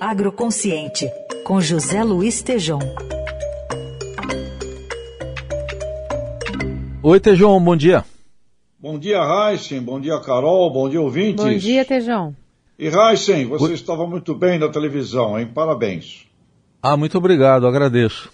[0.00, 1.10] Agroconsciente,
[1.44, 2.78] com José Luiz Tejom.
[7.02, 8.04] Oi, Tejom, bom dia.
[8.78, 9.80] Bom dia, Heisen.
[9.82, 10.70] Bom dia, Carol.
[10.72, 11.44] Bom dia, ouvintes.
[11.44, 12.34] Bom dia, Tejão.
[12.78, 13.74] E Heisen, você Oi.
[13.74, 15.46] estava muito bem na televisão, hein?
[15.46, 16.26] Parabéns.
[16.82, 18.30] Ah, muito obrigado, agradeço.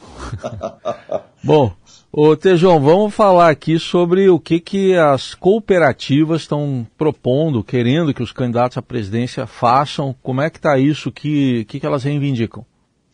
[1.42, 1.72] Bom,
[2.18, 8.22] ô Tejão, vamos falar aqui sobre o que, que as cooperativas estão propondo, querendo que
[8.22, 10.16] os candidatos à presidência façam.
[10.22, 11.10] Como é que está isso?
[11.10, 12.64] O que, que, que elas reivindicam?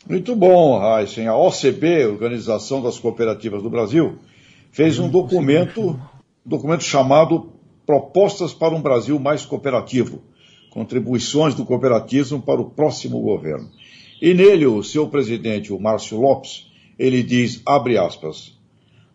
[0.08, 1.27] Muito bom, Heisen.
[1.27, 4.18] A OCB, Organização das Cooperativas do Brasil,
[4.70, 5.98] fez um documento
[6.46, 7.52] documento chamado
[7.84, 10.22] Propostas para um Brasil Mais Cooperativo,
[10.70, 13.69] contribuições do cooperativismo para o próximo governo.
[14.20, 18.56] E nele, o seu presidente, o Márcio Lopes, ele diz, abre aspas,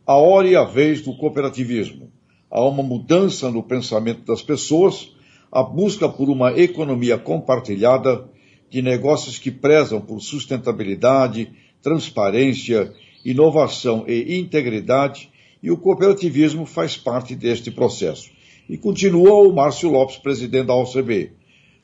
[0.07, 2.09] a hora e a vez do cooperativismo.
[2.49, 5.11] Há uma mudança no pensamento das pessoas,
[5.51, 8.25] a busca por uma economia compartilhada,
[8.69, 11.51] de negócios que prezam por sustentabilidade,
[11.81, 15.29] transparência, inovação e integridade
[15.61, 18.29] e o cooperativismo faz parte deste processo.
[18.69, 21.31] E continua o Márcio Lopes, presidente da OCB.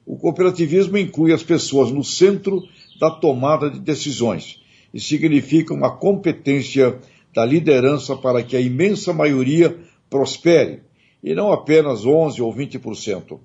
[0.05, 2.61] O cooperativismo inclui as pessoas no centro
[2.99, 4.61] da tomada de decisões
[4.93, 6.99] e significa uma competência
[7.33, 9.75] da liderança para que a imensa maioria
[10.09, 10.81] prospere,
[11.23, 13.39] e não apenas 11 ou 20%.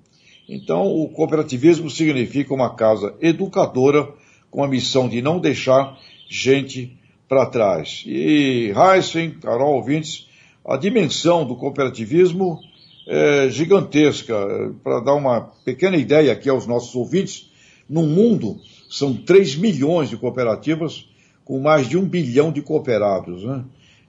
[0.47, 4.07] Então, o cooperativismo significa uma casa educadora
[4.49, 8.03] com a missão de não deixar gente para trás.
[8.05, 10.27] E Heisen, Carol ouvintes,
[10.65, 12.59] a dimensão do cooperativismo
[13.07, 14.35] é gigantesca.
[14.83, 17.49] Para dar uma pequena ideia aqui aos nossos ouvintes,
[17.87, 21.07] no mundo são 3 milhões de cooperativas
[21.45, 23.43] com mais de um bilhão de cooperados.
[23.43, 23.63] Né?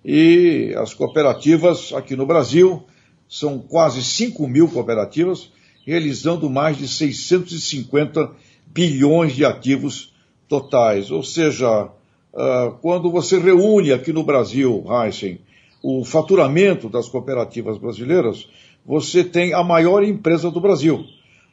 [0.05, 2.83] E as cooperativas aqui no Brasil
[3.29, 5.51] são quase 5 mil cooperativas,
[5.87, 8.31] realizando mais de 650
[8.67, 10.13] bilhões de ativos
[10.49, 11.11] totais.
[11.11, 15.39] Ou seja, uh, quando você reúne aqui no Brasil, Heisen,
[15.83, 18.49] o faturamento das cooperativas brasileiras,
[18.85, 21.05] você tem a maior empresa do Brasil,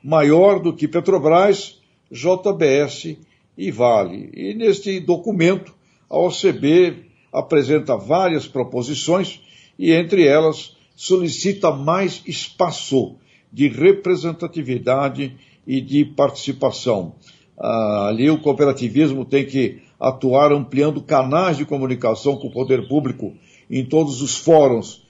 [0.03, 1.79] maior do que Petrobras,
[2.11, 3.17] JBS
[3.57, 4.29] e Vale.
[4.33, 5.73] E neste documento,
[6.09, 7.06] a OCB
[7.39, 9.39] apresenta várias proposições
[9.77, 13.15] e, entre elas, solicita mais espaço
[13.51, 17.15] de representatividade e de participação.
[17.57, 23.35] Ah, ali o cooperativismo tem que atuar ampliando canais de comunicação com o poder público
[23.69, 25.05] em todos os fóruns.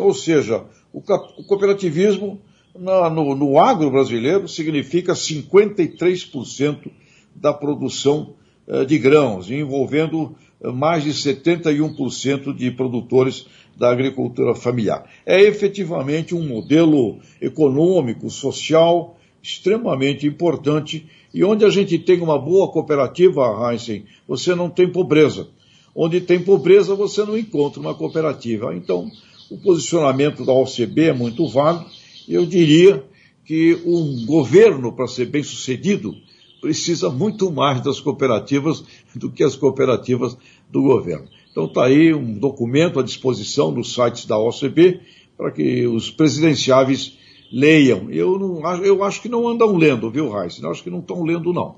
[0.00, 2.40] Ou seja, o, cooperativismo
[2.74, 6.90] no, no agro brasileiro significa 53%
[7.34, 8.34] da produção
[8.66, 13.46] eh, de grãos, envolvendo mais de 71% de produtores
[13.76, 15.08] da agricultura familiar.
[15.24, 22.68] É efetivamente um modelo econômico, social, extremamente importante e onde a gente tem uma boa
[22.68, 25.48] cooperativa, Heinzen, você não tem pobreza.
[25.94, 28.74] Onde tem pobreza, você não encontra uma cooperativa.
[28.74, 29.10] Então,
[29.50, 31.86] o posicionamento da OCB é muito válido.
[32.28, 33.04] Eu diria
[33.44, 36.14] que um governo, para ser bem sucedido,
[36.60, 40.36] precisa muito mais das cooperativas do que as cooperativas
[40.70, 41.26] do governo.
[41.50, 45.00] Então está aí um documento à disposição nos sites da OCB
[45.36, 47.16] para que os presidenciáveis
[47.52, 48.10] leiam.
[48.10, 50.62] Eu, não, eu acho que não andam lendo, viu, Raíssa?
[50.62, 51.76] Eu acho que não estão lendo, não.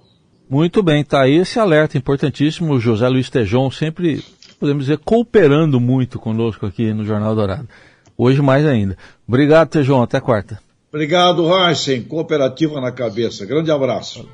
[0.49, 2.81] Muito bem, tá aí esse alerta importantíssimo.
[2.81, 4.25] José Luiz Tejon sempre,
[4.59, 7.69] podemos dizer, cooperando muito conosco aqui no Jornal Dourado.
[8.19, 8.99] Hoje mais ainda.
[9.27, 10.03] Obrigado, Tejon.
[10.03, 10.61] Até quarta.
[10.93, 12.03] Obrigado, Heisen.
[12.03, 13.47] Cooperativa na cabeça.
[13.47, 14.29] Grande abraço.